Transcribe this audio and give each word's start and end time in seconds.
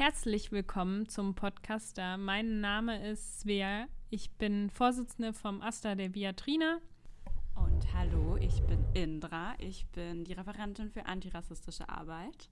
Herzlich 0.00 0.50
willkommen 0.50 1.10
zum 1.10 1.34
Podcaster. 1.34 2.16
Mein 2.16 2.62
Name 2.62 3.06
ist 3.06 3.40
Svea. 3.40 3.86
Ich 4.08 4.30
bin 4.30 4.70
Vorsitzende 4.70 5.34
vom 5.34 5.60
Asta 5.60 5.94
der 5.94 6.14
Viatrina. 6.14 6.78
Und 7.54 7.92
hallo, 7.92 8.38
ich 8.38 8.62
bin 8.62 8.82
Indra. 8.94 9.52
Ich 9.58 9.86
bin 9.88 10.24
die 10.24 10.32
Referentin 10.32 10.88
für 10.88 11.04
antirassistische 11.04 11.86
Arbeit. 11.90 12.48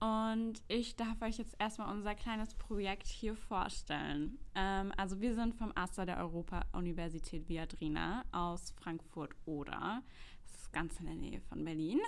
Und 0.00 0.60
ich 0.66 0.96
darf 0.96 1.22
euch 1.22 1.38
jetzt 1.38 1.54
erstmal 1.60 1.94
unser 1.94 2.16
kleines 2.16 2.56
Projekt 2.56 3.06
hier 3.06 3.36
vorstellen. 3.36 4.40
Ähm, 4.56 4.90
also 4.96 5.20
wir 5.20 5.36
sind 5.36 5.54
vom 5.54 5.70
AStA 5.76 6.06
der 6.06 6.18
Europa-Universität 6.18 7.48
Viadrina 7.48 8.24
aus 8.32 8.72
Frankfurt-Oder. 8.82 10.02
Das 10.42 10.56
ist 10.56 10.72
ganz 10.72 10.98
in 10.98 11.06
der 11.06 11.14
Nähe 11.14 11.40
von 11.40 11.64
Berlin. 11.64 12.00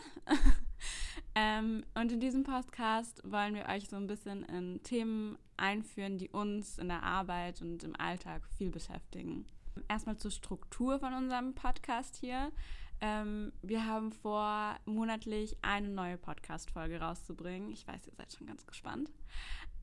Ähm, 1.43 1.85
und 1.95 2.13
in 2.13 2.21
diesem 2.21 2.43
Podcast 2.43 3.23
wollen 3.25 3.55
wir 3.55 3.67
euch 3.67 3.89
so 3.89 3.97
ein 3.97 4.07
bisschen 4.07 4.45
in 4.45 4.83
Themen 4.83 5.39
einführen, 5.57 6.19
die 6.19 6.29
uns 6.29 6.77
in 6.77 6.89
der 6.89 7.03
Arbeit 7.03 7.63
und 7.63 7.83
im 7.83 7.97
Alltag 7.97 8.43
viel 8.59 8.69
beschäftigen. 8.69 9.47
Erstmal 9.89 10.19
zur 10.19 10.31
Struktur 10.31 10.99
von 10.99 11.15
unserem 11.15 11.55
Podcast 11.55 12.17
hier. 12.17 12.53
Ähm, 13.01 13.55
wir 13.63 13.87
haben 13.87 14.13
vor, 14.13 14.77
monatlich 14.85 15.57
eine 15.63 15.89
neue 15.89 16.19
Podcast-Folge 16.19 17.01
rauszubringen. 17.01 17.71
Ich 17.71 17.89
weiß, 17.89 18.07
ihr 18.07 18.15
seid 18.15 18.35
schon 18.35 18.47
ganz 18.47 18.67
gespannt. 18.67 19.11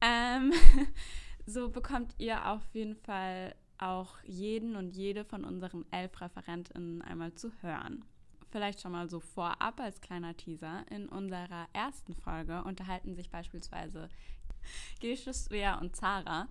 Ähm, 0.01 0.53
so 1.47 1.69
bekommt 1.69 2.13
ihr 2.19 2.51
auf 2.51 2.61
jeden 2.73 2.95
Fall 2.95 3.55
auch 3.79 4.13
jeden 4.25 4.75
und 4.75 4.95
jede 4.95 5.25
von 5.25 5.43
unseren 5.43 5.85
elf 5.89 6.21
ReferentInnen 6.21 7.01
einmal 7.01 7.33
zu 7.33 7.51
hören. 7.61 8.05
Vielleicht 8.49 8.81
schon 8.81 8.93
mal 8.93 9.09
so 9.09 9.19
vorab 9.19 9.79
als 9.79 10.01
kleiner 10.01 10.35
Teaser. 10.35 10.85
In 10.89 11.09
unserer 11.09 11.67
ersten 11.73 12.15
Folge 12.15 12.63
unterhalten 12.63 13.15
sich 13.15 13.29
beispielsweise 13.29 14.09
Gesche, 14.99 15.33
Svea 15.33 15.79
und 15.79 15.95
Zara, 15.95 16.47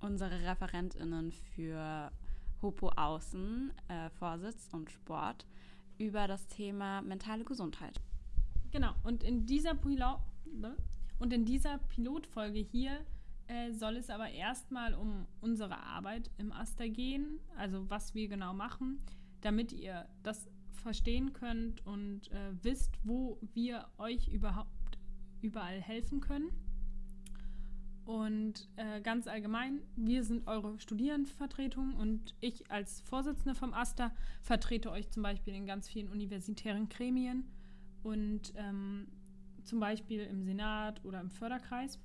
unsere 0.00 0.42
ReferentInnen 0.42 1.32
für 1.32 2.12
Hopo 2.62 2.90
Außen, 2.90 3.72
äh, 3.88 4.10
Vorsitz 4.10 4.68
und 4.72 4.90
Sport, 4.90 5.46
über 5.98 6.28
das 6.28 6.46
Thema 6.46 7.02
mentale 7.02 7.44
Gesundheit. 7.44 8.00
Genau, 8.70 8.94
und 9.02 9.22
in 9.22 9.46
dieser, 9.46 9.74
Pilo 9.74 10.20
ne? 10.44 10.76
und 11.18 11.32
in 11.32 11.44
dieser 11.44 11.78
Pilotfolge 11.78 12.60
hier 12.60 13.04
äh, 13.48 13.72
soll 13.72 13.96
es 13.96 14.10
aber 14.10 14.30
erstmal 14.30 14.94
um 14.94 15.26
unsere 15.40 15.78
Arbeit 15.78 16.30
im 16.38 16.52
Aster 16.52 16.88
gehen, 16.88 17.40
also 17.56 17.88
was 17.90 18.14
wir 18.14 18.28
genau 18.28 18.52
machen, 18.52 19.00
damit 19.40 19.72
ihr 19.72 20.06
das 20.22 20.48
verstehen 20.78 21.32
könnt 21.32 21.84
und 21.86 22.30
äh, 22.30 22.52
wisst, 22.62 22.98
wo 23.04 23.38
wir 23.54 23.86
euch 23.98 24.28
überhaupt 24.28 24.98
überall 25.40 25.80
helfen 25.80 26.20
können. 26.20 26.50
Und 28.04 28.70
äh, 28.76 29.02
ganz 29.02 29.26
allgemein, 29.26 29.82
wir 29.94 30.24
sind 30.24 30.46
eure 30.46 30.78
Studierendenvertretung 30.80 31.94
und 31.94 32.34
ich 32.40 32.70
als 32.70 33.02
Vorsitzende 33.02 33.54
vom 33.54 33.74
AStA 33.74 34.12
vertrete 34.40 34.90
euch 34.90 35.10
zum 35.10 35.22
Beispiel 35.22 35.54
in 35.54 35.66
ganz 35.66 35.88
vielen 35.88 36.08
universitären 36.08 36.88
Gremien 36.88 37.44
und 38.02 38.54
ähm, 38.56 39.08
zum 39.64 39.78
Beispiel 39.78 40.22
im 40.22 40.42
Senat 40.42 41.04
oder 41.04 41.20
im 41.20 41.28
Förderkreis 41.28 41.98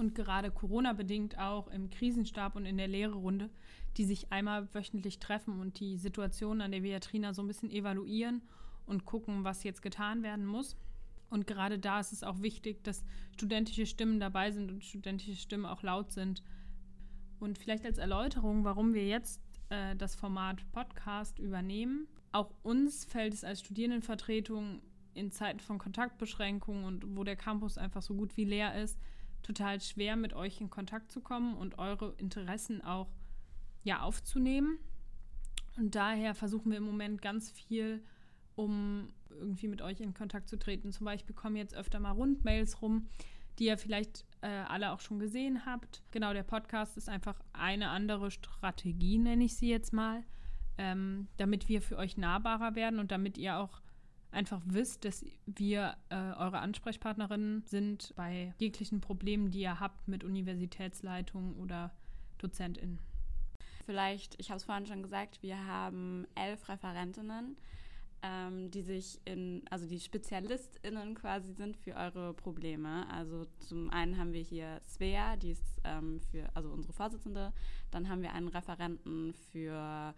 und 0.00 0.14
gerade 0.14 0.50
Corona-bedingt 0.50 1.38
auch 1.38 1.68
im 1.68 1.90
Krisenstab 1.90 2.56
und 2.56 2.66
in 2.66 2.78
der 2.78 2.88
Lehrerunde, 2.88 3.50
die 3.96 4.04
sich 4.04 4.32
einmal 4.32 4.72
wöchentlich 4.74 5.18
treffen 5.18 5.60
und 5.60 5.78
die 5.78 5.96
Situation 5.96 6.60
an 6.60 6.72
der 6.72 6.82
Viatrina 6.82 7.34
so 7.34 7.42
ein 7.42 7.48
bisschen 7.48 7.70
evaluieren 7.70 8.42
und 8.86 9.04
gucken, 9.04 9.44
was 9.44 9.62
jetzt 9.62 9.82
getan 9.82 10.22
werden 10.22 10.46
muss. 10.46 10.76
Und 11.28 11.46
gerade 11.46 11.78
da 11.78 12.00
ist 12.00 12.12
es 12.12 12.24
auch 12.24 12.42
wichtig, 12.42 12.82
dass 12.82 13.04
studentische 13.32 13.86
Stimmen 13.86 14.18
dabei 14.18 14.50
sind 14.50 14.70
und 14.70 14.84
studentische 14.84 15.36
Stimmen 15.36 15.66
auch 15.66 15.82
laut 15.82 16.10
sind. 16.10 16.42
Und 17.38 17.58
vielleicht 17.58 17.86
als 17.86 17.98
Erläuterung, 17.98 18.64
warum 18.64 18.94
wir 18.94 19.06
jetzt 19.06 19.40
äh, 19.68 19.94
das 19.96 20.14
Format 20.14 20.64
Podcast 20.72 21.38
übernehmen. 21.38 22.08
Auch 22.32 22.52
uns 22.62 23.04
fällt 23.04 23.34
es 23.34 23.44
als 23.44 23.60
Studierendenvertretung 23.60 24.82
in 25.14 25.30
Zeiten 25.30 25.60
von 25.60 25.78
Kontaktbeschränkungen 25.78 26.84
und 26.84 27.16
wo 27.16 27.24
der 27.24 27.36
Campus 27.36 27.78
einfach 27.78 28.02
so 28.02 28.14
gut 28.14 28.36
wie 28.36 28.44
leer 28.44 28.80
ist, 28.80 28.98
total 29.42 29.80
schwer, 29.80 30.16
mit 30.16 30.32
euch 30.34 30.60
in 30.60 30.70
Kontakt 30.70 31.10
zu 31.10 31.20
kommen 31.20 31.54
und 31.54 31.78
eure 31.78 32.14
Interessen 32.18 32.82
auch 32.82 33.08
ja, 33.82 34.00
aufzunehmen. 34.00 34.78
Und 35.76 35.94
daher 35.94 36.34
versuchen 36.34 36.70
wir 36.70 36.78
im 36.78 36.84
Moment 36.84 37.22
ganz 37.22 37.50
viel, 37.50 38.02
um 38.54 39.12
irgendwie 39.30 39.68
mit 39.68 39.82
euch 39.82 40.00
in 40.00 40.14
Kontakt 40.14 40.48
zu 40.48 40.58
treten. 40.58 40.92
Zum 40.92 41.04
Beispiel 41.04 41.34
kommen 41.34 41.56
jetzt 41.56 41.74
öfter 41.74 42.00
mal 42.00 42.10
Rundmails 42.10 42.82
rum, 42.82 43.08
die 43.58 43.66
ihr 43.66 43.78
vielleicht 43.78 44.24
äh, 44.42 44.48
alle 44.48 44.92
auch 44.92 45.00
schon 45.00 45.18
gesehen 45.18 45.64
habt. 45.66 46.02
Genau, 46.10 46.32
der 46.32 46.42
Podcast 46.42 46.96
ist 46.96 47.08
einfach 47.08 47.40
eine 47.52 47.88
andere 47.88 48.30
Strategie, 48.30 49.18
nenne 49.18 49.44
ich 49.44 49.56
sie 49.56 49.68
jetzt 49.68 49.92
mal, 49.92 50.24
ähm, 50.78 51.28
damit 51.36 51.68
wir 51.68 51.82
für 51.82 51.96
euch 51.96 52.16
nahbarer 52.16 52.74
werden 52.74 52.98
und 52.98 53.10
damit 53.10 53.38
ihr 53.38 53.58
auch 53.58 53.80
einfach 54.32 54.60
wisst, 54.64 55.04
dass 55.04 55.24
wir 55.46 55.96
äh, 56.08 56.14
eure 56.14 56.58
Ansprechpartnerinnen 56.58 57.64
sind 57.66 58.12
bei 58.16 58.54
jeglichen 58.58 59.00
Problemen, 59.00 59.50
die 59.50 59.60
ihr 59.60 59.80
habt 59.80 60.08
mit 60.08 60.24
Universitätsleitung 60.24 61.56
oder 61.56 61.92
DozentInnen. 62.38 62.98
Vielleicht, 63.86 64.38
ich 64.38 64.50
habe 64.50 64.58
es 64.58 64.64
vorhin 64.64 64.86
schon 64.86 65.02
gesagt, 65.02 65.42
wir 65.42 65.66
haben 65.66 66.26
elf 66.34 66.68
Referentinnen 66.68 67.56
ähm, 68.22 68.70
die 68.70 68.82
sich 68.82 69.20
in, 69.24 69.62
also 69.70 69.86
die 69.86 69.98
SpezialistInnen 69.98 71.14
quasi 71.14 71.52
sind 71.52 71.76
für 71.76 71.94
eure 71.94 72.34
Probleme. 72.34 73.06
Also 73.10 73.46
zum 73.60 73.90
einen 73.90 74.18
haben 74.18 74.32
wir 74.32 74.42
hier 74.42 74.80
Svea, 74.86 75.36
die 75.36 75.52
ist 75.52 75.80
ähm, 75.84 76.20
für, 76.30 76.48
also 76.54 76.70
unsere 76.70 76.92
Vorsitzende. 76.92 77.52
Dann 77.90 78.08
haben 78.08 78.22
wir 78.22 78.32
einen 78.32 78.48
Referenten 78.48 79.32
für 79.32 80.14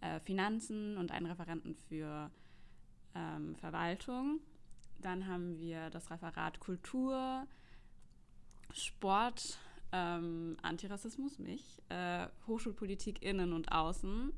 äh, 0.00 0.20
Finanzen 0.20 0.96
und 0.96 1.10
einen 1.10 1.26
Referenten 1.26 1.74
für 1.74 2.30
ähm, 3.14 3.54
Verwaltung. 3.56 4.40
Dann 5.00 5.26
haben 5.26 5.58
wir 5.58 5.90
das 5.90 6.10
Referat 6.10 6.60
Kultur, 6.60 7.46
Sport, 8.72 9.58
ähm, 9.90 10.56
Antirassismus, 10.62 11.38
mich, 11.38 11.82
äh, 11.88 12.28
Hochschulpolitik 12.46 13.22
innen 13.22 13.52
und 13.52 13.72
außen 13.72 14.32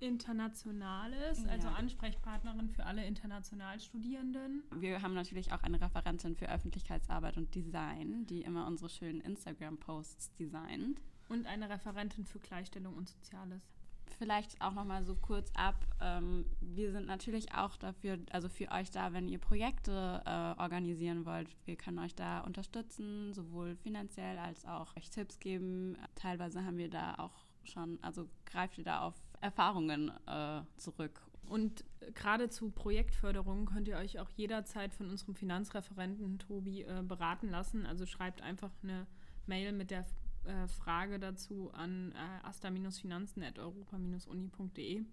Internationales, 0.00 1.44
also 1.46 1.68
ja. 1.68 1.74
Ansprechpartnerin 1.74 2.70
für 2.70 2.86
alle 2.86 3.04
Internationalstudierenden. 3.04 4.62
Wir 4.76 5.02
haben 5.02 5.14
natürlich 5.14 5.52
auch 5.52 5.62
eine 5.62 5.80
Referentin 5.80 6.34
für 6.36 6.48
Öffentlichkeitsarbeit 6.48 7.36
und 7.36 7.54
Design, 7.54 8.26
die 8.26 8.42
immer 8.42 8.66
unsere 8.66 8.88
schönen 8.88 9.20
Instagram-Posts 9.20 10.34
designt. 10.36 11.00
Und 11.28 11.46
eine 11.46 11.68
Referentin 11.68 12.24
für 12.24 12.38
Gleichstellung 12.38 12.94
und 12.96 13.08
Soziales. 13.08 13.62
Vielleicht 14.18 14.60
auch 14.60 14.72
noch 14.72 14.84
mal 14.84 15.04
so 15.04 15.14
kurz 15.14 15.50
ab. 15.54 15.76
Ähm, 16.00 16.44
wir 16.60 16.92
sind 16.92 17.06
natürlich 17.06 17.54
auch 17.54 17.76
dafür, 17.76 18.18
also 18.30 18.48
für 18.48 18.70
euch 18.70 18.90
da, 18.90 19.12
wenn 19.12 19.28
ihr 19.28 19.38
Projekte 19.38 20.22
äh, 20.24 20.60
organisieren 20.60 21.24
wollt. 21.24 21.48
Wir 21.64 21.76
können 21.76 21.98
euch 21.98 22.14
da 22.14 22.40
unterstützen, 22.40 23.32
sowohl 23.32 23.76
finanziell 23.76 24.38
als 24.38 24.64
auch 24.66 24.96
euch 24.96 25.10
Tipps 25.10 25.38
geben. 25.40 25.96
Teilweise 26.14 26.64
haben 26.64 26.78
wir 26.78 26.90
da 26.90 27.14
auch 27.16 27.44
schon, 27.64 27.98
also 28.02 28.28
greift 28.46 28.78
ihr 28.78 28.84
da 28.84 29.00
auf 29.02 29.14
Erfahrungen 29.40 30.10
äh, 30.26 30.62
zurück. 30.76 31.20
Und 31.46 31.84
gerade 32.14 32.48
zu 32.48 32.70
Projektförderung 32.70 33.66
könnt 33.66 33.88
ihr 33.88 33.96
euch 33.96 34.20
auch 34.20 34.30
jederzeit 34.30 34.94
von 34.94 35.10
unserem 35.10 35.34
Finanzreferenten 35.34 36.38
Tobi 36.38 36.82
äh, 36.82 37.02
beraten 37.02 37.48
lassen. 37.48 37.86
Also 37.86 38.06
schreibt 38.06 38.40
einfach 38.42 38.70
eine 38.82 39.06
Mail 39.46 39.72
mit 39.72 39.90
der 39.90 40.06
äh, 40.44 40.68
Frage 40.68 41.18
dazu 41.18 41.72
an 41.72 42.12
äh, 42.12 42.46
asta-finanzen.europa-uni.de. 42.46 45.04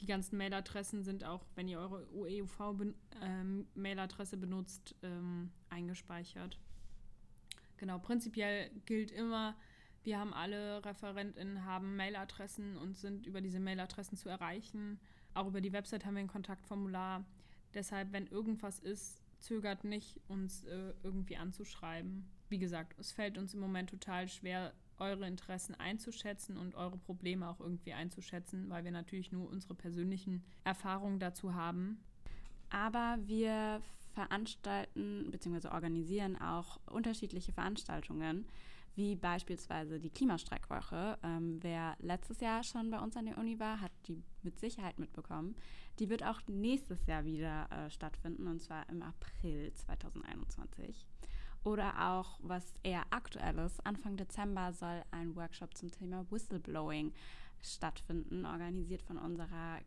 Die 0.00 0.06
ganzen 0.06 0.38
Mailadressen 0.38 1.02
sind 1.02 1.24
auch, 1.24 1.44
wenn 1.54 1.68
ihr 1.68 1.80
eure 1.80 2.06
UEUV-Mailadresse 2.12 4.36
ben, 4.36 4.48
benutzt, 4.48 4.94
ähm, 5.02 5.50
eingespeichert. 5.70 6.58
Genau, 7.78 7.98
prinzipiell 7.98 8.70
gilt 8.86 9.10
immer, 9.10 9.56
wir 10.04 10.18
haben 10.18 10.32
alle 10.32 10.84
ReferentInnen 10.84 11.64
haben 11.64 11.96
Mailadressen 11.96 12.76
und 12.76 12.96
sind 12.96 13.26
über 13.26 13.40
diese 13.40 13.60
Mailadressen 13.60 14.16
zu 14.16 14.28
erreichen. 14.28 15.00
Auch 15.34 15.46
über 15.46 15.60
die 15.60 15.72
Website 15.72 16.06
haben 16.06 16.14
wir 16.14 16.20
ein 16.20 16.28
Kontaktformular. 16.28 17.24
Deshalb, 17.74 18.12
wenn 18.12 18.26
irgendwas 18.26 18.78
ist, 18.78 19.20
zögert 19.38 19.84
nicht, 19.84 20.20
uns 20.28 20.64
äh, 20.64 20.92
irgendwie 21.02 21.36
anzuschreiben. 21.36 22.28
Wie 22.48 22.58
gesagt, 22.58 22.94
es 22.98 23.12
fällt 23.12 23.38
uns 23.38 23.54
im 23.54 23.60
Moment 23.60 23.90
total 23.90 24.28
schwer, 24.28 24.72
eure 24.98 25.26
Interessen 25.26 25.74
einzuschätzen 25.76 26.56
und 26.56 26.74
eure 26.74 26.98
Probleme 26.98 27.48
auch 27.48 27.60
irgendwie 27.60 27.92
einzuschätzen, 27.92 28.68
weil 28.68 28.84
wir 28.84 28.90
natürlich 28.90 29.30
nur 29.30 29.48
unsere 29.48 29.74
persönlichen 29.74 30.42
Erfahrungen 30.64 31.20
dazu 31.20 31.54
haben. 31.54 32.00
Aber 32.70 33.18
wir 33.22 33.80
veranstalten 34.12 35.30
bzw. 35.30 35.68
organisieren 35.68 36.40
auch 36.40 36.80
unterschiedliche 36.86 37.52
Veranstaltungen 37.52 38.46
wie 38.94 39.16
beispielsweise 39.16 40.00
die 40.00 40.10
Klimastreikwoche. 40.10 41.18
Ähm, 41.22 41.58
wer 41.62 41.96
letztes 42.00 42.40
Jahr 42.40 42.62
schon 42.62 42.90
bei 42.90 42.98
uns 42.98 43.16
an 43.16 43.26
der 43.26 43.38
Uni 43.38 43.58
war, 43.58 43.80
hat 43.80 43.92
die 44.06 44.22
mit 44.42 44.58
Sicherheit 44.58 44.98
mitbekommen. 44.98 45.54
Die 45.98 46.08
wird 46.08 46.24
auch 46.24 46.40
nächstes 46.46 47.06
Jahr 47.06 47.24
wieder 47.24 47.68
äh, 47.70 47.90
stattfinden, 47.90 48.46
und 48.46 48.60
zwar 48.60 48.88
im 48.88 49.02
April 49.02 49.72
2021. 49.72 51.06
Oder 51.64 52.10
auch, 52.10 52.38
was 52.42 52.64
eher 52.82 53.04
aktuell 53.10 53.58
ist, 53.58 53.84
Anfang 53.84 54.16
Dezember 54.16 54.72
soll 54.72 55.02
ein 55.10 55.34
Workshop 55.34 55.76
zum 55.76 55.90
Thema 55.90 56.24
Whistleblowing 56.30 57.12
stattfinden, 57.60 58.46
organisiert 58.46 59.02
von 59.02 59.18
unserer 59.18 59.80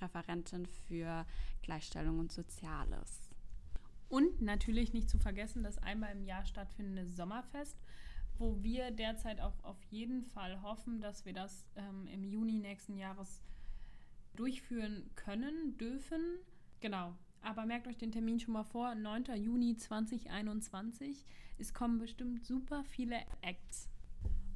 Referentin 0.00 0.66
für 0.66 1.26
Gleichstellung 1.62 2.20
und 2.20 2.32
Soziales. 2.32 3.30
Und 4.08 4.40
natürlich 4.40 4.92
nicht 4.92 5.10
zu 5.10 5.18
vergessen 5.18 5.64
das 5.64 5.78
einmal 5.78 6.12
im 6.12 6.22
Jahr 6.22 6.44
stattfindende 6.44 7.06
Sommerfest, 7.06 7.76
wo 8.38 8.62
wir 8.62 8.90
derzeit 8.90 9.40
auch 9.40 9.62
auf 9.62 9.82
jeden 9.84 10.24
Fall 10.24 10.62
hoffen, 10.62 11.00
dass 11.00 11.24
wir 11.24 11.32
das 11.32 11.66
ähm, 11.76 12.06
im 12.06 12.24
Juni 12.24 12.58
nächsten 12.58 12.96
Jahres 12.96 13.42
durchführen 14.34 15.10
können, 15.14 15.76
dürfen. 15.78 16.20
Genau. 16.80 17.14
Aber 17.42 17.64
merkt 17.64 17.86
euch 17.86 17.96
den 17.96 18.12
Termin 18.12 18.40
schon 18.40 18.54
mal 18.54 18.64
vor, 18.64 18.94
9. 18.94 19.24
Juni 19.36 19.76
2021. 19.76 21.24
Es 21.58 21.72
kommen 21.72 21.98
bestimmt 21.98 22.44
super 22.44 22.84
viele 22.84 23.16
Acts. 23.40 23.88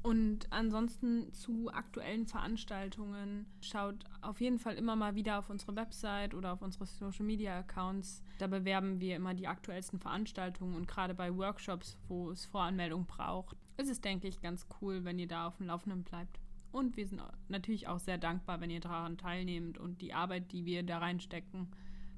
Und 0.03 0.47
ansonsten 0.49 1.31
zu 1.31 1.71
aktuellen 1.71 2.25
Veranstaltungen 2.25 3.45
schaut 3.61 4.03
auf 4.21 4.41
jeden 4.41 4.57
Fall 4.57 4.75
immer 4.75 4.95
mal 4.95 5.13
wieder 5.13 5.37
auf 5.37 5.49
unsere 5.49 5.75
Website 5.75 6.33
oder 6.33 6.53
auf 6.53 6.63
unsere 6.63 6.87
Social 6.87 7.25
Media 7.25 7.59
Accounts. 7.59 8.23
Da 8.39 8.47
bewerben 8.47 8.99
wir 8.99 9.15
immer 9.15 9.35
die 9.35 9.47
aktuellsten 9.47 9.99
Veranstaltungen 9.99 10.75
und 10.75 10.87
gerade 10.87 11.13
bei 11.13 11.35
Workshops, 11.35 11.97
wo 12.07 12.31
es 12.31 12.45
Voranmeldung 12.45 13.05
braucht, 13.05 13.57
ist 13.81 13.89
es, 13.89 14.01
denke 14.01 14.27
ich, 14.27 14.41
ganz 14.41 14.67
cool, 14.79 15.03
wenn 15.03 15.19
ihr 15.19 15.27
da 15.27 15.47
auf 15.47 15.57
dem 15.57 15.67
Laufenden 15.67 16.03
bleibt. 16.03 16.39
Und 16.71 16.95
wir 16.95 17.05
sind 17.05 17.21
natürlich 17.49 17.87
auch 17.87 17.99
sehr 17.99 18.17
dankbar, 18.17 18.61
wenn 18.61 18.69
ihr 18.69 18.79
daran 18.79 19.17
teilnehmt 19.17 19.77
und 19.77 20.01
die 20.01 20.13
Arbeit, 20.13 20.51
die 20.51 20.65
wir 20.65 20.83
da 20.83 20.99
reinstecken, 20.99 21.67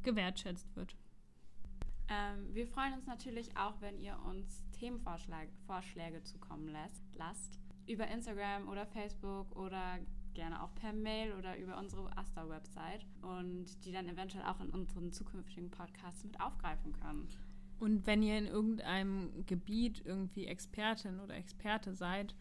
gewertschätzt 0.03 0.75
wird. 0.75 0.95
Ähm, 2.09 2.53
wir 2.53 2.67
freuen 2.67 2.93
uns 2.93 3.07
natürlich 3.07 3.57
auch, 3.57 3.81
wenn 3.81 3.97
ihr 3.97 4.17
uns 4.29 4.63
Themenvorschläge 4.73 6.23
zukommen 6.23 6.67
lässt, 6.67 7.03
lasst 7.15 7.59
über 7.87 8.07
Instagram 8.07 8.67
oder 8.67 8.85
Facebook 8.85 9.55
oder 9.55 9.99
gerne 10.33 10.61
auch 10.61 10.73
per 10.75 10.93
Mail 10.93 11.33
oder 11.33 11.57
über 11.57 11.77
unsere 11.77 12.15
Asta-Website 12.17 13.05
und 13.21 13.85
die 13.85 13.91
dann 13.91 14.09
eventuell 14.09 14.43
auch 14.45 14.59
in 14.59 14.69
unseren 14.69 15.11
zukünftigen 15.11 15.69
Podcasts 15.69 16.23
mit 16.23 16.39
aufgreifen 16.41 16.93
können. 16.93 17.29
Und 17.83 18.07
wenn 18.07 18.23
ihr 18.23 18.37
in 18.37 18.47
irgendeinem 18.47 19.45
Gebiet 19.45 20.03
irgendwie 20.05 20.45
Expertin 20.45 21.19
oder 21.19 21.35
Experte 21.35 21.93
seid, 21.93 22.33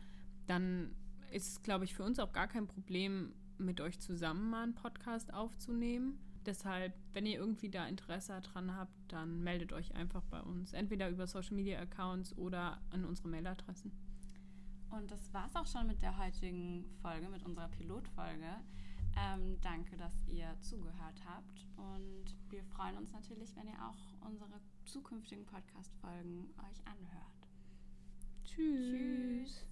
dann 0.46 0.94
ist 1.32 1.48
es, 1.48 1.62
glaube 1.64 1.84
ich, 1.84 1.94
für 1.94 2.04
uns 2.04 2.20
auch 2.20 2.32
gar 2.32 2.46
kein 2.46 2.68
Problem, 2.68 3.34
mit 3.58 3.80
euch 3.80 3.98
zusammen 3.98 4.50
mal 4.50 4.62
einen 4.62 4.76
Podcast 4.76 5.34
aufzunehmen. 5.34 6.20
Deshalb, 6.46 6.94
wenn 7.12 7.26
ihr 7.26 7.40
irgendwie 7.40 7.70
da 7.70 7.88
Interesse 7.88 8.40
dran 8.40 8.76
habt, 8.76 8.94
dann 9.08 9.42
meldet 9.42 9.72
euch 9.72 9.92
einfach 9.96 10.22
bei 10.30 10.40
uns. 10.40 10.74
Entweder 10.74 11.10
über 11.10 11.26
Social 11.26 11.56
Media 11.56 11.80
Accounts 11.80 12.38
oder 12.38 12.80
an 12.90 13.04
unsere 13.04 13.26
Mailadressen. 13.26 13.90
Und 14.90 15.10
das 15.10 15.34
war 15.34 15.48
es 15.48 15.56
auch 15.56 15.66
schon 15.66 15.88
mit 15.88 16.00
der 16.02 16.18
heutigen 16.18 16.84
Folge, 17.00 17.28
mit 17.28 17.44
unserer 17.44 17.66
Pilotfolge. 17.66 18.60
Ähm, 19.16 19.58
danke, 19.60 19.96
dass 19.96 20.24
ihr 20.28 20.54
zugehört 20.60 21.20
habt. 21.26 21.66
Und 21.76 22.36
wir 22.48 22.62
freuen 22.62 22.96
uns 22.96 23.10
natürlich, 23.10 23.56
wenn 23.56 23.66
ihr 23.66 23.84
auch 23.84 24.24
unsere 24.24 24.60
zukünftigen 24.84 25.44
Podcast-Folgen 25.46 26.50
euch 26.58 26.86
anhört. 26.86 27.48
Tschüss. 28.44 28.90
Tschüss. 28.90 29.71